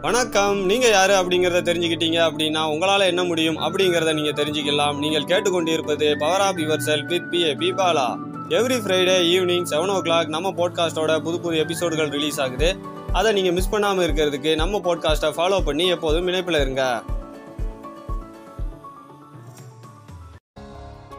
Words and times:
வணக்கம். 0.00 0.58
நீங்க 0.64 0.88
யாரு 0.88 1.12
அப்படிங்கறத 1.12 1.60
தெரிஞ்சுக்கிட்டீங்க 1.68 2.18
அப்படின்னா 2.24 2.60
உங்களால 2.72 3.06
என்ன 3.06 3.24
முடியும் 3.24 3.56
அப்படிங்கறத 3.56 4.12
நீங்க 4.14 4.42
தெரிஞ்சுக்கலாம். 4.42 4.98
நீங்கள் 4.98 5.24
கேட்டுக்கொண்டிருப்பது 5.30 6.18
power 6.18 6.40
of 6.40 6.56
your 6.56 6.84
self 6.86 7.10
with 7.12 7.30
B 7.30 7.40
A 7.42 7.54
பீபாலா 7.54 8.04
every 8.48 8.76
Friday 8.84 9.16
evening 9.32 9.66
seven 9.70 9.92
o'clock 9.98 10.26
நம்ம 10.26 10.50
பாட்காஸ்டோட 10.50 11.18
புது 11.18 11.40
புது 11.40 11.64
எபிசோடுகள் 11.64 12.10
ரிலீஸ் 12.10 12.40
ஆகுது. 12.40 12.78
அதை 13.12 13.32
நீங்க 13.32 13.50
மிஸ் 13.50 13.72
பண்ணாம 13.74 14.04
இருக்கிறதுக்கு 14.08 14.54
நம்ம 14.54 14.80
போட்காஸ்ட்டை 14.84 15.32
ஃபாலோ 15.38 15.60
பண்ணி 15.64 15.88
எப்போதும் 15.88 16.26
இணைப்பில் 16.26 16.60
இருங்க. 16.60 17.02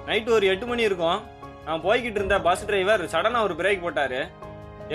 நைட்டு 0.06 0.30
ஒரு 0.30 0.48
எட்டு 0.48 0.68
மணி 0.68 0.82
இருக்கும். 0.82 1.20
நான் 1.66 1.82
போய்கிட்டு 1.82 2.20
இருந்த 2.22 2.42
பஸ் 2.42 2.66
டிரைவர் 2.66 3.06
சடனாக 3.06 3.44
ஒரு 3.44 3.54
பிரேக் 3.54 3.86
போட்டாரு. 3.86 4.22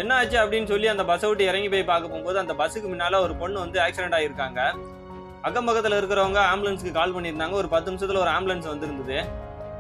என்ன 0.01 0.13
ஆச்சு 0.21 0.37
அப்படின்னு 0.43 0.69
சொல்லி 0.71 0.87
அந்த 0.93 1.03
பஸ்ஸை 1.09 1.29
விட்டு 1.31 1.45
இறங்கி 1.51 1.69
போய் 1.73 1.91
பார்க்க 1.91 2.11
போகும்போது 2.13 2.39
அந்த 2.43 2.53
பஸ்ஸுக்கு 2.61 2.89
முன்னால 2.93 3.19
ஒரு 3.25 3.35
பொண்ணு 3.41 3.59
வந்து 3.65 3.79
ஆக்சிடென்ட் 3.85 4.17
ஆகியிருக்காங்க 4.19 4.61
அக்கம் 5.47 5.67
பக்கத்தில் 5.69 5.97
இருக்கிறவங்க 6.01 6.41
ஆம்புலன்ஸுக்கு 6.53 6.93
கால் 6.99 7.15
பண்ணியிருந்தாங்க. 7.15 7.55
ஒரு 7.61 7.69
பத்து 7.73 7.91
நிமிஷத்தில் 7.91 8.21
ஒரு 8.23 8.31
ஆம்புலன்ஸ் 8.37 8.67
வந்திருந்தது. 8.73 9.19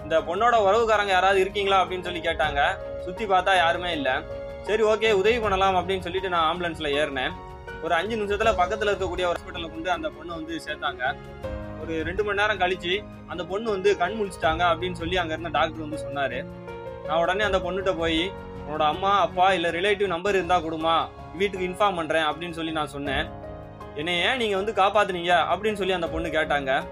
இந்த 0.04 0.16
பொண்ணோட 0.28 0.54
உறவுக்காரங்க 0.66 1.12
யாராவது 1.14 1.38
இருக்கீங்களா 1.44 1.78
அப்படின்னு 1.82 2.06
சொல்லி 2.08 2.22
கேட்டாங்க. 2.26 2.60
சுற்றி 3.04 3.24
பார்த்தா 3.32 3.52
யாருமே 3.62 3.90
இல்லை. 3.98 4.14
சரி 4.68 4.82
ஓகே 4.90 5.10
உதவி 5.20 5.38
பண்ணலாம் 5.44 5.76
அப்படின்னு 5.78 6.04
சொல்லிட்டு 6.06 6.32
நான் 6.34 6.46
ஆம்புலன்ஸில் 6.50 6.90
ஏறினேன். 7.00 7.32
ஒரு 7.84 7.94
அஞ்சு 8.00 8.14
நிமிஷத்தில் 8.18 8.58
பக்கத்தில் 8.60 8.90
இருக்கக்கூடிய 8.92 9.24
ஹாஸ்பிட்டலில் 9.30 9.72
கொண்டு 9.74 9.90
அந்த 9.96 10.10
பொண்ணை 10.16 10.32
வந்து 10.40 10.54
சேர்த்தாங்க. 10.66 11.02
ஒரு 11.82 11.94
ரெண்டு 12.08 12.22
மணி 12.26 12.40
நேரம் 12.40 12.60
கழிச்சு 12.62 12.92
அந்த 13.32 13.42
பொண்ணு 13.50 13.68
வந்து 13.76 13.90
கண் 14.02 14.16
முழிச்சிட்டாங்க 14.18 14.62
அப்படின்னு 14.72 15.00
சொல்லி 15.02 15.16
அங்கே 15.22 15.34
இருந்த 15.36 15.52
டாக்டர் 15.58 15.84
வந்து 15.86 16.04
சொன்னார். 16.04 16.38
நான் 17.06 17.18
உடனே 17.18 17.44
அந்த 17.44 17.58
பொண்ணுகிட்ட 17.58 17.98
போய் 17.98 18.32
உன்னோட 18.68 18.78
அம்மா 18.78 19.18
அப்பா 19.18 19.52
இல்ல 19.52 19.70
ரிலேட்டிவ் 19.70 20.06
நம்பர் 20.06 20.34
இருந்தா 20.34 20.58
கொடுமா 20.58 21.08
வீட்டுக்கு 21.34 21.66
இன்ஃபார்ம் 21.66 21.96
பண்றேன் 21.96 22.22
அப்படின்னு 22.22 22.50
சொல்லி 22.50 22.70
நான் 22.70 22.88
சொன்னேன். 22.88 23.28
என்னை 23.94 24.20
ஏன் 24.22 24.36
நீங்க 24.36 24.56
வந்து 24.56 24.72
காப்பாத்துனீங்க? 24.72 25.32
அப்படின்னு 25.52 25.74
சொல்லி 25.74 25.92
அந்த 25.92 26.08
பொண்ணு 26.08 26.28
கேட்டாங்க. 26.28 26.84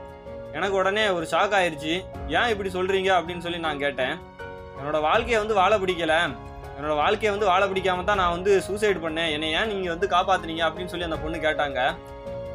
எனக்கு 0.53 0.77
உடனே 0.77 1.09
ஒரு 1.09 1.27
ஷாக் 1.31 1.55
ஆயிடுச்சு 1.59 2.05
ஏன் 2.29 2.49
இப்படி 2.49 2.69
சொல்றீங்க? 2.69 3.11
அப்படின்னு 3.11 3.39
சொல்லி 3.39 3.59
நான் 3.59 3.79
கேட்டேன். 3.79 4.19
என்னோட 4.79 5.01
வாழ்க்கையை 5.01 5.39
வந்து 5.39 5.55
வாழ 5.55 5.79
பிடிக்கல. 5.79 6.35
என்னோட 6.81 6.95
வாழ்க்கையை 6.95 7.31
வந்து 7.31 7.47
வாழ 7.47 7.67
பிடிக்காம 7.67 8.05
தான் 8.05 8.17
நான் 8.17 8.31
வந்து 8.31 8.63
சூசைட் 8.63 8.97
பண்ணேன். 8.97 9.31
என்னை 9.31 9.53
ஏன் 9.53 9.67
நீங்க 9.67 9.89
வந்து 9.89 10.07
காப்பாத்துனீங்க? 10.07 10.63
அப்படின்னு 10.69 10.87
சொல்லி 10.87 11.05
அந்த 11.05 11.19
பொண்ணு 11.19 11.37
கேட்டாங்க. 11.37 11.97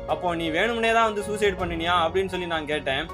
அப்போ 0.07 0.35
நீ 0.35 0.49
வேணும்னே 0.49 0.93
தான் 0.93 1.03
வந்து 1.03 1.23
சூசைட் 1.23 1.59
பண்ணினியா? 1.59 2.07
அப்படின்னு 2.07 2.27
சொல்லி 2.27 2.45
நான் 2.45 2.65
கேட்டேன். 2.65 3.07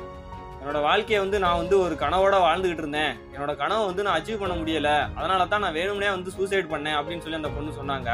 என்னோட 0.64 0.82
வாழ்க்கையை 0.88 1.18
வந்து 1.24 1.38
நான் 1.44 1.58
வந்து 1.62 1.76
ஒரு 1.86 1.96
கனவோட 2.02 2.36
வாழ்ந்துகிட்டு 2.44 2.84
இருந்தேன். 2.84 3.14
என்னோட 3.34 3.54
கனவை 3.62 3.82
வந்து 3.88 4.04
நான் 4.06 4.18
அச்சீவ் 4.18 4.42
பண்ண 4.44 4.54
முடியல. 4.60 4.90
அதனால 5.18 5.46
தான் 5.54 5.64
நான் 5.66 5.76
வேணும்னே 5.78 6.10
வந்து 6.14 6.30
சூசைட் 6.36 6.70
பண்ணேன் 6.74 6.96
அப்படின்னு 7.00 7.24
சொல்லி 7.24 7.40
அந்த 7.40 7.50
பொண்ணு 7.56 7.72
சொன்னாங்க. 7.80 8.12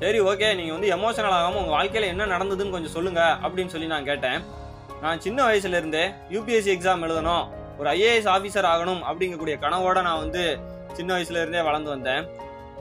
சரி 0.00 0.18
ஓகே 0.30 0.48
நீங்கள் 0.58 0.76
வந்து 0.76 0.88
எமோஷனல் 0.96 1.36
ஆகாமல் 1.36 1.60
உங்கள் 1.60 1.76
வாழ்க்கையில் 1.76 2.08
என்ன 2.12 2.26
நடந்ததுன்னு 2.32 2.74
கொஞ்சம் 2.76 2.94
சொல்லுங்கள் 2.96 3.36
அப்படின்னு 3.44 3.72
சொல்லி 3.74 3.88
நான் 3.92 4.08
கேட்டேன். 4.10 4.40
நான் 5.04 5.22
சின்ன 5.26 5.38
வயசுலேருந்தே 5.48 6.02
யூபிஎஸ்சி 6.34 6.72
எக்ஸாம் 6.74 7.04
எழுதணும். 7.08 7.44
ஒரு 7.80 7.88
ஐஏஎஸ் 7.94 8.28
ஆஃபீஸர் 8.34 8.68
ஆகணும் 8.72 9.02
அப்படிங்கக்கூடிய 9.10 9.56
கனவோட 9.66 10.02
நான் 10.08 10.22
வந்து 10.24 10.42
சின்ன 10.98 11.10
வயசுலேருந்தே 11.16 11.62
வளர்ந்து 11.68 11.92
வந்தேன். 11.94 12.24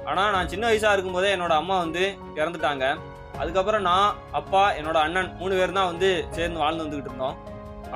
ஆனால் 0.10 0.34
நான் 0.38 0.52
சின்ன 0.56 0.66
வயசாக 0.72 0.96
இருக்கும்போதே 0.96 1.32
என்னோட 1.36 1.56
அம்மா 1.62 1.78
வந்து 1.86 2.04
இறந்துட்டாங்க. 2.42 2.86
அதுக்கப்புறம் 3.42 3.86
நான் 3.92 4.10
அப்பா 4.40 4.64
என்னோட 4.80 4.98
அண்ணன் 5.06 5.32
மூணு 5.42 5.54
பேர் 5.60 5.78
தான் 5.80 5.92
வந்து 5.94 6.12
சேர்ந்து 6.38 6.64
வாழ்ந்து 6.64 6.84
வந்துக்கிட்டு 6.86 7.12
இருந்தோம். 7.12 7.38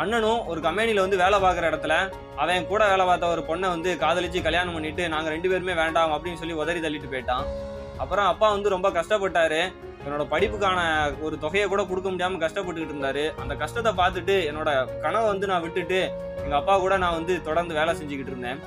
அண்ணனும் 0.02 0.46
ஒரு 0.52 0.60
கம்பெனியில் 0.66 1.02
வந்து 1.04 1.18
வேலை 1.22 1.38
பார்க்குற 1.44 1.66
இடத்துல 1.72 1.96
அவன் 2.42 2.68
கூட 2.70 2.84
வேலை 2.92 3.04
பார்த்த 3.10 3.34
ஒரு 3.34 3.42
பொண்ணை 3.50 3.68
வந்து 3.74 3.90
காதலிச்சு 4.04 4.40
கல்யாணம் 4.46 4.76
பண்ணிட்டு 4.76 5.04
நாங்க 5.14 5.28
ரெண்டு 5.34 5.50
பேருமே 5.52 5.74
வேண்டாம் 5.82 6.14
அப்படின்னு 6.16 6.40
சொல்லி 6.42 6.56
உதறி 6.62 6.80
தள்ளிட்டு 6.86 7.12
போயிட்டான். 7.12 7.44
அப்புறம் 8.04 8.28
அப்பா 8.32 8.48
வந்து 8.54 8.74
ரொம்ப 8.76 8.88
கஷ்டப்பட்டாரு. 8.98 9.60
என்னோட 10.06 10.24
படிப்புக்கான 10.32 10.80
ஒரு 11.26 11.36
தொகையை 11.44 11.66
கூட 11.74 11.82
கொடுக்க 11.90 12.08
முடியாம 12.14 12.40
கஷ்டப்பட்டுக்கிட்டு 12.46 12.96
இருந்தாரு. 12.96 13.26
அந்த 13.44 13.54
கஷ்டத்தை 13.62 13.92
பார்த்துட்டு 14.00 14.38
என்னோட 14.50 14.72
கனவை 15.04 15.28
வந்து 15.34 15.50
நான் 15.52 15.64
விட்டுட்டு 15.66 16.00
எங்க 16.46 16.56
அப்பா 16.62 16.74
கூட 16.86 16.98
நான் 17.03 17.18
வந்து 17.20 17.36
தொடர்ந்து 17.50 17.78
வேலை 17.80 17.94
செஞ்சுக்கிட்டு 18.00 18.34
இருந்தேன். 18.34 18.59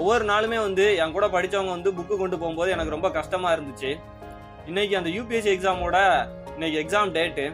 ஒவ்வொரு 0.00 0.24
நாளுமே 0.32 0.58
வந்து 0.66 0.86
என் 1.02 1.14
கூட 1.16 1.26
படித்தவங்க 1.36 1.72
வந்து 1.76 1.92
புக்கு 1.98 2.16
கொண்டு 2.22 2.38
போகும்போது 2.42 2.72
எனக்கு 2.76 2.96
ரொம்ப 2.96 3.10
கஷ்டமா 3.18 3.50
இருந்துச்சு. 3.56 3.92
இன்னைக்கு 4.70 4.96
அந்த 5.00 5.10
யூபிஎஸ்சி 5.18 5.52
எக்ஸாமோட 5.56 5.98
இன்னைக்கு 6.56 6.78
எக்ஸாம் 6.82 7.14
டேட்டு 7.18 7.44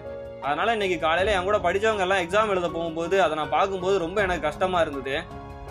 அதனால 0.47 0.73
இன்னைக்கு 0.77 0.97
காலையில 1.05 1.33
என் 1.37 1.49
கூட 1.49 1.59
படிச்சவங்க 1.65 2.05
எல்லாம் 2.05 2.23
எக்ஸாம் 2.25 2.51
எழுத 2.53 2.69
போகும்போது 2.75 3.17
அதை 3.25 3.35
நான் 3.41 3.55
பார்க்கும்போது 3.57 3.97
ரொம்ப 4.05 4.19
எனக்கு 4.27 4.45
கஷ்டமா 4.49 4.79
இருந்தது. 4.85 5.17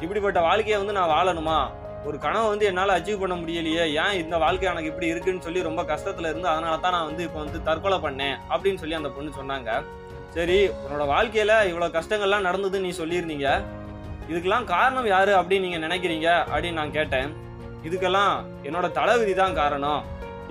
இப்படிப்பட்ட 0.03 0.39
வாழ்க்கையை 0.47 0.77
வந்து 0.81 0.95
நான் 0.97 1.13
வாழணுமா? 1.13 1.59
ஒரு 2.07 2.17
கனவை 2.25 2.47
வந்து 2.51 2.65
என்னால் 2.69 2.93
அச்சீவ் 2.95 3.21
பண்ண 3.21 3.35
முடியலையே 3.39 3.85
ஏன் 4.01 4.17
இந்த 4.23 4.35
வாழ்க்கை 4.43 4.67
எனக்கு 4.71 4.91
இப்படி 4.91 5.09
இருக்குன்னு 5.13 5.45
சொல்லி 5.47 5.61
ரொம்ப 5.69 5.81
கஷ்டத்துல 5.91 6.29
இருந்து 6.31 6.47
அதனால 6.51 6.75
தான் 6.83 6.95
நான் 6.95 7.09
வந்து 7.09 7.23
இப்போ 7.27 7.39
வந்து 7.43 7.59
தற்கொலை 7.67 7.97
பண்ணேன் 8.05 8.35
அப்படின்னு 8.51 8.81
சொல்லி 8.83 8.99
அந்த 8.99 9.09
பொண்ணு 9.15 9.31
சொன்னாங்க. 9.39 9.71
சரி 10.35 10.57
உன்னோட 10.83 11.05
வாழ்க்கையில 11.13 11.53
இவ்வளோ 11.71 11.89
கஷ்டங்கள்லாம் 11.97 12.47
நடந்ததுன்னு 12.49 12.87
நீ 12.87 12.93
சொல்லியிருந்தீங்க. 13.01 13.49
இதுக்கெல்லாம் 14.29 14.67
காரணம் 14.73 15.07
யாரு 15.15 15.31
அப்படின்னு 15.39 15.65
நீங்க 15.67 15.79
நினைக்கிறீங்க 15.87 16.27
அப்படின்னு 16.51 16.79
நான் 16.81 16.97
கேட்டேன். 16.97 17.29
இதுக்கெல்லாம் 17.87 18.33
என்னோட 18.67 18.87
தலைவிதி 18.99 19.33
தான் 19.41 19.57
காரணம். 19.61 20.01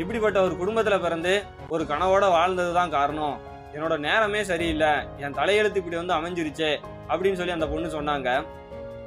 இப்படிப்பட்ட 0.02 0.38
ஒரு 0.46 0.54
குடும்பத்துல 0.60 0.96
பிறந்து 1.04 1.32
ஒரு 1.74 1.84
கனவோட 1.92 2.24
வாழ்ந்தது 2.36 2.72
தான் 2.80 2.94
காரணம். 2.98 3.36
என்னோட 3.74 3.94
நேரமே 4.06 4.40
சரியில்லை 4.50 4.92
என் 5.24 5.36
தலையெழுத்து 5.38 5.80
இப்படி 5.80 5.98
வந்து 6.00 6.14
அமைஞ்சிருச்சே 6.18 6.70
அப்படின்னு 7.10 7.38
சொல்லி 7.40 7.56
அந்த 7.56 7.68
பொண்ணு 7.72 7.88
சொன்னாங்க. 7.96 8.28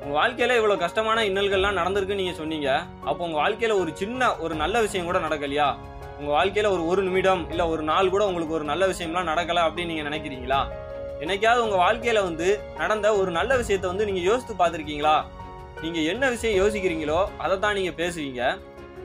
உங்க 0.02 0.14
வாழ்க்கையில 0.20 0.56
இவ்வளவு 0.60 0.84
கஷ்டமான 0.84 1.24
இன்னல்கள்லாம் 1.30 1.80
நடந்திருக்குன்னு 1.80 2.24
நீங்க 2.24 2.36
சொன்னீங்க. 2.42 2.70
அப்போ 3.10 3.22
உங்க 3.28 3.38
வாழ்க்கையில 3.42 3.74
ஒரு 3.82 3.92
சின்ன 3.96 4.30
ஒரு 4.44 4.56
நல்ல 4.56 4.82
விஷயம் 4.82 5.10
கூட 5.10 5.20
நடக்கலையா? 5.20 5.68
உங்க 6.20 6.32
வாழ்க்கையில 6.38 6.70
ஒரு 6.76 6.84
ஒரு 6.88 7.02
நிமிடம் 7.04 7.44
இல்ல 7.52 7.68
ஒரு 7.68 7.84
நாள் 7.84 8.10
கூட 8.10 8.24
உங்களுக்கு 8.28 8.54
ஒரு 8.54 8.64
நல்ல 8.64 8.88
விஷயம்லாம் 8.88 9.30
நடக்கல 9.32 9.62
அப்படின்னு 9.68 9.92
நீங்க 9.92 10.06
நினைக்கிறீங்களா? 10.10 10.62
என்னைக்காவது 11.24 11.64
உங்க 11.66 11.78
வாழ்க்கையில 11.86 12.24
வந்து 12.24 12.48
நடந்த 12.78 13.08
ஒரு 13.16 13.32
நல்ல 13.32 13.58
விஷயத்த 13.58 13.86
வந்து 13.88 14.06
நீங்க 14.06 14.22
யோசித்து 14.30 14.54
பார்த்துருக்கீங்களா? 14.54 15.16
நீங்க 15.82 16.00
என்ன 16.12 16.30
விஷயம் 16.30 16.60
யோசிக்கிறீங்களோ 16.62 17.20
அதை 17.38 17.60
தான் 17.60 17.78
நீங்க 17.80 17.92
பேசுவீங்க. 18.02 18.42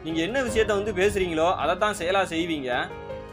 நீங்க 0.04 0.20
என்ன 0.20 0.38
விஷயத்த 0.42 0.72
வந்து 0.80 0.92
பேசுறீங்களோ 0.92 1.48
அதை 1.62 1.74
தான் 1.78 1.98
செயலா 2.00 2.22
செய்வீங்க. 2.34 2.70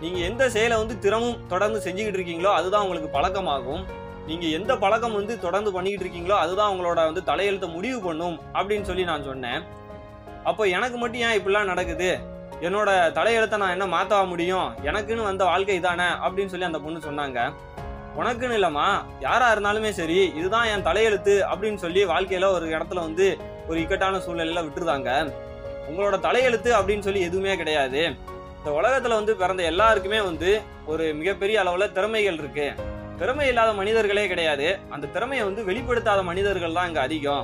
நீங்கள் 0.04 0.26
எந்த 0.30 0.44
செயலை 0.54 0.76
வந்து 0.82 0.96
திறமும் 1.04 1.38
தொடர்ந்து 1.52 1.80
செஞ்சுக்கிட்டு 1.86 2.20
இருக்கீங்களோ 2.20 2.52
அதுதான் 2.60 2.84
உங்களுக்கு 2.86 3.10
பழக்கமாகும். 3.18 3.84
நீங்கள் 4.30 4.54
எந்த 4.58 4.72
பழக்கம் 4.84 5.16
வந்து 5.20 5.34
தொடர்ந்து 5.46 5.70
பண்ணிக்கிட்டு 5.76 6.06
இருக்கீங்களோ 6.06 6.36
அதுதான் 6.44 6.72
உங்களோட 6.74 7.00
வந்து 7.10 7.22
தலையெழுத்தை 7.30 7.68
முடிவு 7.76 8.00
பண்ணும் 8.08 8.36
அப்படின்னு 8.58 8.88
சொல்லி 8.90 9.04
நான் 9.12 9.28
சொன்னேன். 9.30 9.62
அப்போ 10.50 10.64
எனக்கு 10.78 10.98
மட்டும் 11.02 11.24
ஏன் 11.28 11.38
இப்படிலாம் 11.40 11.72
நடக்குது? 11.72 12.10
என்னோட 12.68 12.90
தலையெழுத்தை 13.18 13.58
நான் 13.62 13.76
என்ன 13.76 13.86
மாற்றவா 13.94 14.26
முடியும்? 14.34 14.68
எனக்குன்னு 14.90 15.30
வந்த 15.30 15.44
வாழ்க்கை 15.52 15.78
இதானே? 15.80 16.10
அப்படின்னு 16.26 16.52
சொல்லி 16.54 16.70
அந்த 16.70 16.82
பொண்ணு 16.86 17.08
சொன்னாங்க. 17.08 17.40
உனக்குன்னு 18.20 18.58
இல்லைம்மா 18.60 18.88
யாராக 19.26 19.54
இருந்தாலுமே 19.56 19.92
சரி 20.00 20.20
இதுதான் 20.40 20.70
என் 20.74 20.86
தலையெழுத்து 20.90 21.36
அப்படின்னு 21.52 21.80
சொல்லி 21.86 22.02
வாழ்க்கையில் 22.12 22.54
ஒரு 22.58 22.66
இடத்துல 22.76 23.02
வந்து 23.08 23.28
ஒரு 23.70 23.78
இக்கட்டான 23.84 24.22
சூழ்நிலையில 24.26 24.64
விட்டுருந்தாங்க 24.66 25.10
உங்களோட 25.90 26.16
தலையெழுத்து 26.28 26.70
அப்படின்னு 26.80 27.06
சொல்லி 27.08 27.24
எதுவுமே 27.30 27.56
கிடையாது. 27.62 28.04
இந்த 28.64 28.74
உலகத்துல 28.80 29.16
வந்து 29.20 29.34
பிறந்த 29.40 29.62
எல்லாருக்குமே 29.70 30.20
வந்து 30.28 30.50
ஒரு 30.92 31.06
மிகப்பெரிய 31.18 31.56
அளவுல 31.64 31.86
திறமைகள் 31.96 32.38
இருக்கு. 32.42 32.68
திறமை 33.20 33.46
இல்லாத 33.50 33.72
மனிதர்களே 33.80 34.24
கிடையாது. 34.32 34.68
அந்த 34.94 35.10
திறமையை 35.16 35.44
வந்து 35.48 35.62
வெளிப்படுத்தாத 35.70 36.22
மனிதர்கள் 36.30 36.78
தான் 36.78 36.88
இங்க 36.90 37.02
அதிகம். 37.08 37.44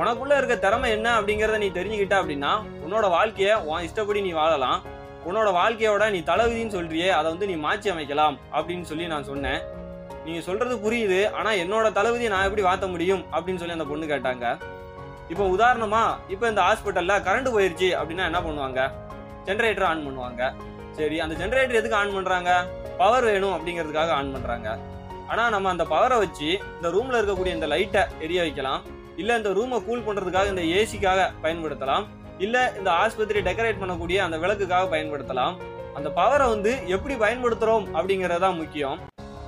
உனக்குள்ள 0.00 0.32
இருக்க 0.40 0.56
திறமை 0.64 0.90
என்ன 0.96 1.08
அப்படிங்கறத 1.18 1.60
நீ 1.64 1.68
தெரிஞ்சுக்கிட்ட 1.78 2.16
அப்படின்னா 2.22 2.52
உன்னோட 2.84 3.06
வாழ்க்கைய 3.16 3.54
உன் 3.68 3.86
இஷ்டப்படி 3.88 4.22
நீ 4.26 4.34
வாழலாம். 4.40 4.82
உன்னோட 5.28 5.48
வாழ்க்கையோட 5.60 6.10
நீ 6.16 6.22
தளபதின்னு 6.32 6.76
சொல்றியே 6.78 7.08
அதை 7.20 7.26
வந்து 7.32 7.50
நீ 7.52 7.56
மாற்றி 7.66 7.88
அமைக்கலாம் 7.94 8.38
அப்படின்னு 8.58 8.86
சொல்லி 8.92 9.06
நான் 9.14 9.30
சொன்னேன். 9.32 9.60
நீங்க 10.26 10.40
சொல்றது 10.50 10.76
புரியுது 10.86 11.20
ஆனா 11.40 11.52
என்னோட 11.64 11.88
தலைவிதியை 11.98 12.32
நான் 12.36 12.46
எப்படி 12.48 12.64
மாத்த 12.70 12.88
முடியும் 12.94 13.26
அப்படின்னு 13.34 13.60
சொல்லி 13.62 13.78
அந்த 13.78 13.90
பொண்ணு 13.92 14.14
கேட்டாங்க. 14.14 14.46
இப்போ 15.34 15.44
உதாரணமா 15.56 16.04
இப்போ 16.34 16.46
இந்த 16.54 16.62
ஹாஸ்பிட்டல்ல 16.68 17.16
கரண்ட் 17.28 17.54
போயிருச்சு 17.56 17.90
அப்படின்னா 18.00 18.26
என்ன 18.30 18.40
பண்ணுவாங்க? 18.48 18.82
ஜென்ரேட்டர் 19.48 19.88
ஆன் 19.90 20.04
பண்ணுவாங்க. 20.06 20.42
சரி 20.98 21.16
அந்த 21.24 21.34
ஜென்ரேட்டர் 21.40 21.80
எதுக்கு 21.80 21.98
ஆன் 22.02 22.14
பண்ணுறாங்க 22.18 22.52
பவர் 23.00 23.26
வேணும் 23.30 23.54
அப்படிங்கிறதுக்காக 23.56 24.12
ஆன் 24.18 24.32
பண்ணுறாங்க 24.36 24.68
ஆனால் 25.32 25.50
நம்ம 25.54 25.70
அந்த 25.74 25.84
பவரை 25.94 26.16
வச்சு 26.22 26.48
இந்த 26.76 26.88
ரூமில் 26.94 27.18
இருக்கக்கூடிய 27.18 27.52
இந்த 27.56 27.66
லைட்டை 27.72 28.02
எரிய 28.24 28.38
வைக்கலாம். 28.44 28.82
இல்லை 29.22 29.34
இந்த 29.40 29.50
ரூமை 29.58 29.78
கூல் 29.88 30.06
பண்ணுறதுக்காக 30.06 30.52
இந்த 30.54 30.64
ஏசிக்காக 30.78 31.20
பயன்படுத்தலாம். 31.44 32.04
இல்லை 32.46 32.62
இந்த 32.78 32.90
ஆஸ்பத்திரி 33.02 33.40
டெக்கரேட் 33.48 33.80
பண்ணக்கூடிய 33.82 34.18
அந்த 34.26 34.36
விளக்குக்காக 34.42 34.86
பயன்படுத்தலாம். 34.94 35.54
அந்த 35.98 36.08
பவரை 36.18 36.46
வந்து 36.54 36.72
எப்படி 36.94 37.14
பயன்படுத்துகிறோம் 37.22 37.86
அப்படிங்கிறது 37.98 38.42
தான் 38.46 38.58
முக்கியம். 38.62 38.98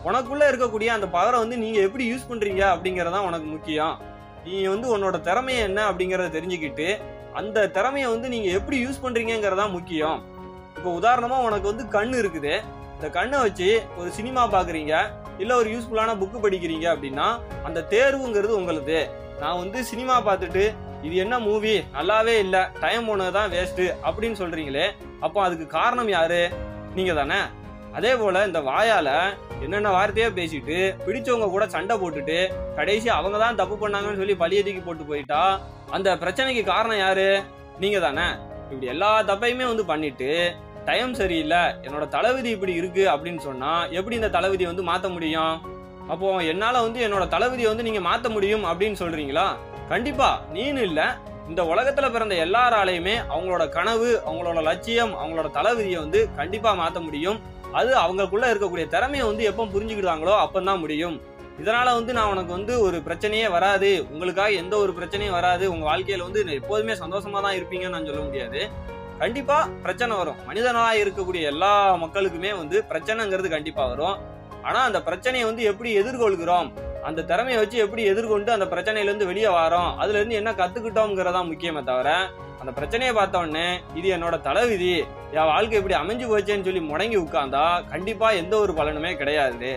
உனக்குள்ளே 0.08 0.47
இருக்கக்கூடிய 0.50 0.91
அந்த 0.97 1.06
பவரை 1.17 1.38
வந்து 1.43 1.56
நீங்கள் 1.64 1.87
எப்படி 1.87 2.05
யூஸ் 2.12 2.29
பண்ணுறீங்க 2.31 2.62
அப்படிங்கிறது 2.75 3.14
தான் 3.17 3.26
உனக்கு 3.29 3.49
முக்கியம். 3.55 3.97
நீ 4.44 4.55
வந்து 4.75 4.87
உன்னோட 4.94 5.17
திறமைய 5.29 5.67
என்ன 5.69 5.81
அப்படிங்கிறத 5.91 6.31
தெரிஞ்சுக்கிட்டு 6.37 6.88
அந்த 7.38 7.67
திறமைய 7.77 8.06
வந்து 8.12 8.29
நீங்க 8.29 8.49
எப்படி 8.59 8.77
யூஸ் 8.85 9.03
பண்றீங்கங்கறதா 9.05 9.67
முக்கியம். 9.77 10.19
இப்போ 10.77 10.91
உதாரணமா 11.00 11.38
உனக்கு 11.47 11.67
வந்து 11.73 11.85
கண் 11.88 12.15
இருக்குது. 12.21 12.55
இந்த 12.97 13.09
கண்ணை 13.17 13.38
வச்சு 13.44 13.69
ஒரு 14.00 14.11
சினிமா 14.19 14.43
பாக்குறீங்க. 14.55 14.94
இல்ல 15.43 15.53
ஒரு 15.61 15.69
யூஸ்ஃபுல்லான 15.75 16.17
புக்கு 16.23 16.38
படிக்கிறீங்க 16.44 16.87
அப்படின்னா 16.94 17.27
அந்த 17.67 17.85
தேர்வுங்கிறது 17.93 18.55
உங்களுது. 18.61 19.00
நான் 19.43 19.61
வந்து 19.62 19.79
சினிமா 19.91 20.17
பார்த்துட்டு 20.29 20.65
இது 21.06 21.15
என்ன 21.25 21.35
மூவி 21.47 21.75
நல்லாவே 21.97 22.35
இல்ல. 22.44 22.56
டைம் 22.82 23.06
போனது 23.11 23.33
தான் 23.38 23.53
வேஸ்ட் 23.55 23.85
அப்படின்னு 24.06 24.41
சொல்றீங்களே 24.43 24.87
அப்போ 25.26 25.38
அதுக்கு 25.47 25.67
காரணம் 25.79 26.11
யாரு? 26.17 26.43
நீங்க 26.97 27.12
தானே. 27.21 27.41
அதே 27.99 28.17
போல 28.17 28.43
இந்த 28.49 28.61
வாயால 28.61 29.09
என்னென்ன 29.65 29.88
வார்த்தையோ 29.94 30.29
பேசிட்டு 30.37 30.76
பிடிச்சவங்க 31.06 31.49
கூட 31.50 31.65
சண்டை 31.75 31.94
போட்டுட்டு 32.03 32.37
கடைசி 32.76 33.09
அவங்க 33.17 33.38
தான் 33.38 33.59
தப்பு 33.61 33.76
பண்ணாங்கன்னு 33.83 34.21
சொல்லி 34.23 34.37
பழிய 34.43 34.61
தூக்கி 34.67 34.83
போட்டு 34.85 35.05
போயிட்டா 35.11 35.41
அந்த 35.90 36.16
பிரச்சனைக்கு 36.16 36.64
காரணம் 36.64 36.98
யாரு? 36.98 37.42
நீங்க 37.78 37.98
தானே 37.98 38.26
இப்படி 38.62 38.87
எல்லா 38.87 39.22
தப்பையுமே 39.22 39.66
வந்து 39.66 39.84
பண்ணிட்டு 39.84 40.54
டைம் 40.84 41.14
சரியில்லை 41.14 41.58
என்னோட 41.58 42.08
தளபதி 42.08 42.50
இப்படி 42.50 42.72
இருக்கு 42.72 43.08
அப்படின்னு 43.08 43.38
சொன்னா 43.38 43.87
எப்படி 43.87 44.14
இந்த 44.14 44.28
தளபதியை 44.28 44.64
வந்து 44.64 44.84
மாத்த 44.84 45.12
முடியும்? 45.12 45.60
அப்போ 46.08 46.42
என்னால 46.42 46.81
வந்து 46.81 47.08
என்னோட 47.08 47.25
தளபதியை 47.28 47.66
வந்து 47.66 47.82
நீங்க 47.82 48.10
மாத்த 48.10 48.31
முடியும் 48.31 48.64
அப்படின்னு 48.64 48.94
சொல்றீங்களா? 48.98 49.56
கண்டிப்பா 49.88 50.40
நீனு 50.54 50.78
இல்ல. 50.78 51.16
இந்த 51.48 51.62
உலகத்துல 51.62 52.12
பிறந்த 52.12 52.34
எல்லாராலையுமே 52.34 53.14
அவங்களோட 53.37 53.69
கனவு 53.69 54.22
அவங்களோட 54.26 54.62
லட்சியம் 54.62 55.14
அவங்களோட 55.14 55.50
தளபதியை 55.50 55.96
வந்து 55.96 56.34
கண்டிப்பா 56.37 56.72
மாத்த 56.72 57.00
முடியும். 57.00 57.40
அது 57.72 57.96
அவங்களுக்குள்ள 57.96 58.46
இருக்கக்கூடிய 58.52 58.87
திறமையை 58.87 59.26
வந்து 59.26 59.44
எப்போ 59.44 59.64
புரிஞ்சுக்கிட்டாங்களோ 59.64 60.46
அப்பந்தான் 60.46 60.78
முடியும். 60.78 61.20
இதனால் 61.61 61.97
வந்து 61.99 62.12
நான் 62.19 62.33
உனக்கு 62.35 62.53
வந்து 62.57 62.75
ஒரு 62.87 62.99
பிரச்சனையே 63.07 63.47
வராது. 63.57 63.91
உங்களுக்காக 64.12 64.61
எந்த 64.62 64.75
ஒரு 64.85 64.93
பிரச்சனையும் 64.99 65.37
வராது. 65.39 65.65
உங்கள் 65.73 65.89
வாழ்க்கையில் 65.91 66.27
வந்து 66.27 66.59
எப்போதுமே 66.61 66.95
சந்தோஷமாக 67.03 67.43
தான் 67.47 67.57
இருப்பீங்கன்னு 67.59 67.97
நான் 67.97 68.09
சொல்ல 68.11 68.23
முடியாது. 68.29 68.61
கண்டிப்பாக 69.23 69.73
பிரச்சனை 69.85 70.12
வரும். 70.21 70.39
மனிதனாக 70.49 71.01
இருக்கக்கூடிய 71.05 71.43
எல்லா 71.53 71.73
மக்களுக்குமே 72.05 72.53
வந்து 72.61 72.77
பிரச்சனைங்கிறது 72.93 73.49
கண்டிப்பாக 73.57 73.89
வரும். 73.95 74.17
ஆனால் 74.69 74.87
அந்த 74.89 75.01
பிரச்சனையை 75.09 75.45
வந்து 75.49 75.62
எப்படி 75.73 75.91
எதிர்கொள்கிறோம்? 76.03 76.71
அந்த 77.09 77.25
திறமையை 77.29 77.59
வச்சு 77.61 77.77
எப்படி 77.85 78.03
எதிர்கொண்டு 78.12 78.51
அந்த 78.57 78.67
பிரச்சனையிலேருந்து 78.73 79.31
வெளியே 79.33 79.51
வரோம்? 79.61 79.91
அதுலேருந்து 80.03 80.41
என்ன 80.41 80.51
கற்றுக்கிட்டோங்கிறதா 80.62 81.43
முக்கியமே 81.51 81.83
தவிர 81.85 82.11
அந்த 82.62 82.73
பிரச்சனையை 82.79 83.12
பார்த்தோன்னே 83.17 83.69
இது 83.99 84.09
என்னோட 84.17 84.37
தலைவிதி. 84.49 84.93
என் 85.37 85.51
வாழ்க்கை 85.53 85.79
இப்படி 85.81 85.97
அமைஞ்சு 86.01 86.27
போச்சேன்னு 86.31 86.67
சொல்லி 86.69 86.83
முடங்கி 86.91 87.17
உட்கார்ந்தா 87.25 87.65
கண்டிப்பாக 87.93 88.41
எந்த 88.43 88.55
ஒரு 88.65 88.73
பலனுமே 88.81 89.12
கிடையாது. 89.17 89.71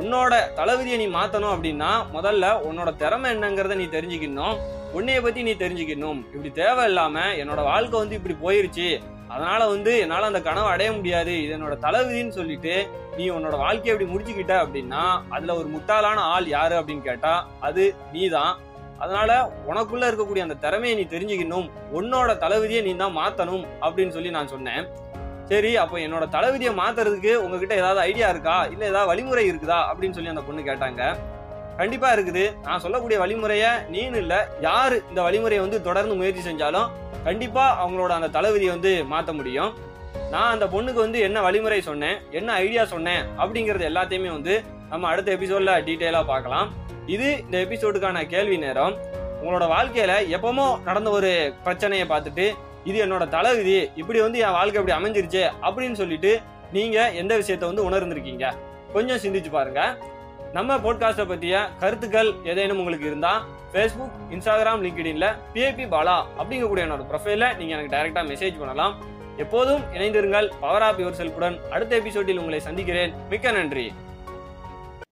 உன்னோட 0.00 0.34
தலைவிதியை 0.54 1.06
நீ 1.06 1.06
மாத்தணும் 1.16 1.54
அப்படின்னா 1.54 1.90
முதல்ல 2.14 2.46
உன்னோட 2.68 2.96
திறமை 2.96 3.28
என்னங்கிறத 3.34 3.74
நீ 3.74 3.84
தெரிஞ்சுக்கணும். 3.84 4.56
உன்னைய 4.96 5.22
பத்தி 5.22 5.42
நீ 5.42 5.52
தெரிஞ்சுக்கணும். 5.52 6.20
இப்படி 6.34 6.50
தேவையில்லாம 6.62 7.16
என்னோட 7.42 7.62
வாழ்க்கை 7.62 7.98
வந்து 7.98 8.18
இப்படி 8.20 8.36
போயிருச்சு. 8.42 8.88
அதனால 9.28 9.66
வந்து 9.66 9.98
என்னால 9.98 10.26
அந்த 10.26 10.40
கனவை 10.40 10.70
அடைய 10.70 10.92
முடியாது. 10.92 11.42
இது 11.42 11.52
என்னோட 11.56 11.76
தளபதின்னு 11.86 12.28
சொல்லிட்டு 12.28 12.74
நீ 13.16 13.30
உன்னோட 13.30 13.56
வாழ்க்கையை 13.56 13.92
அப்படி 13.94 14.08
முடிச்சுக்கிட்ட 14.12 14.54
அப்படின்னா 14.64 15.02
அதுல 15.28 15.54
ஒரு 15.54 15.68
முட்டாளான 15.68 16.22
ஆள் 16.34 16.46
யாரு 16.46 16.80
அப்படின்னு 16.80 17.02
கேட்டா 17.02 17.48
அது 17.60 17.94
நீதான். 18.12 18.58
அதனால 18.98 19.52
உனக்குள்ள 19.68 20.04
இருக்கக்கூடிய 20.10 20.38
அந்த 20.38 20.54
திறமையை 20.54 20.94
நீ 20.98 21.18
தெரிஞ்சுக்கணும். 21.18 21.70
உன்னோட 21.94 22.32
தளபதியை 22.44 22.82
நீ 22.82 22.92
தான் 22.96 23.16
மாத்தணும் 23.16 23.64
அப்படின்னு 23.80 24.08
சொல்லி 24.08 24.30
நான் 24.30 24.48
சொன்னேன். 24.48 24.84
சரி 25.48 25.70
அப்போ 25.76 25.96
என்னோட 25.98 26.24
தளபதியை 26.34 26.72
மாத்துறதுக்கு 26.80 27.32
உங்ககிட்ட 27.34 27.74
ஏதாவது 27.74 28.00
ஐடியா 28.00 28.28
இருக்கா? 28.28 28.66
இல்லை 28.72 28.84
ஏதாவது 28.88 29.08
வழிமுறை 29.10 29.44
இருக்குதா? 29.50 29.78
அப்படின்னு 29.90 30.16
சொல்லி 30.18 30.32
அந்த 30.32 30.40
பொண்ணு 30.40 30.62
கேட்டாங்க. 30.62 31.02
கண்டிப்பா 31.76 32.08
இருக்குது. 32.14 32.44
நான் 32.62 32.82
சொல்லக்கூடிய 32.84 33.18
வழிமுறையை 33.22 33.70
நீனு 33.92 34.16
இல்லை 34.24 34.38
யார் 34.60 35.08
இந்த 35.08 35.20
வழிமுறையை 35.22 35.60
வந்து 35.60 35.82
தொடர்ந்து 35.82 36.14
முயற்சி 36.14 36.42
செஞ்சாலும் 36.50 36.90
கண்டிப்பா 37.24 37.64
அவங்களோட 37.82 38.08
அந்த 38.08 38.28
தளபதியை 38.28 38.70
வந்து 38.76 39.04
மாத்த 39.12 39.32
முடியும். 39.32 39.72
நான் 40.30 40.52
அந்த 40.54 40.66
பொண்ணுக்கு 40.66 41.00
வந்து 41.06 41.18
என்ன 41.20 41.40
வழிமுறை 41.40 41.80
சொன்னேன் 41.80 42.16
என்ன 42.30 42.52
ஐடியா 42.52 42.84
சொன்னேன் 42.84 43.24
அப்படிங்கறது 43.38 43.84
எல்லாத்தையுமே 43.90 44.30
வந்து 44.30 44.62
நம்ம 44.90 45.08
அடுத்த 45.08 45.28
எபிசோட்ல 45.36 45.74
டீட்டெயிலாக 45.88 46.24
பார்க்கலாம். 46.26 46.68
இது 47.06 47.28
இந்த 47.38 47.58
எபிசோடுக்கான 47.58 48.26
கேள்வி 48.26 48.56
நேரம். 48.58 48.94
உங்களோட 49.42 49.64
வாழ்க்கையில 49.74 50.12
எப்பவுமோ 50.36 50.66
நடந்த 50.82 51.10
ஒரு 51.10 51.30
பிரச்சனையை 51.64 52.06
பார்த்துட்டு 52.08 52.46
இது 52.84 53.06
என்னோட 53.06 53.28
தலைவிதி 53.28 53.90
இப்படி 53.96 54.20
வந்து 54.20 54.38
என் 54.38 54.50
வாழ்க்கை 54.50 54.82
இப்படி 54.82 55.02
அமைஞ்சிருச்சு 55.02 55.50
அப்படின்னு 55.62 55.92
சொல்லிட்டு 55.92 56.40
நீங்க 56.72 57.12
எந்த 57.12 57.38
விஷயத்த 57.38 57.58
வந்து 57.58 57.90
உணர்ந்திருக்கீங்க? 57.90 58.54
கொஞ்சம் 58.92 59.16
சிந்திச்சு 59.16 59.50
பாருங்க. 59.50 59.98
நம்ம 60.52 60.76
போட்காஸ்ட்டை 60.76 61.28
பற்றிய 61.28 61.68
கருத்துக்கள் 61.80 62.32
ஏதேனும் 62.44 62.78
உங்களுக்கு 62.78 63.06
இருந்தால் 63.06 63.44
ஃபேஸ்புக் 63.72 64.10
இன்ஸ்டாகிராம் 64.30 64.82
லிங்க்டின்ல 64.82 65.34
பிஏபி 65.54 65.86
பாலா 65.86 66.24
அப்படிங்கக்கூடிய 66.38 66.84
என்னோட 66.84 67.04
ப்ரொஃபைல 67.12 67.56
நீங்கள் 67.56 67.78
எனக்கு 67.78 67.96
டைரெக்டாக 67.96 68.24
மெசேஜ் 68.24 68.58
பண்ணலாம். 68.58 69.04
எப்போதும் 69.36 69.82
இணைந்திருங்கள். 69.94 70.50
பவர் 70.60 70.82
ஆப் 70.82 70.98
யுவர் 70.98 71.12
செல்ஃபுடன் 71.18 71.68
அடுத்த 71.68 71.96
எபிசோடில் 71.96 72.38
உங்களை 72.38 72.60
சந்திக்கிறேன். 72.60 73.12
மிக்க 73.28 73.50
நன்றி. 73.50 73.92